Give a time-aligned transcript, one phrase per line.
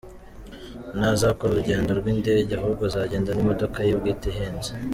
[0.97, 4.71] Ntazakora urugendo rw’indege ahubwo azagenda mu modoka ye bwite ihenze.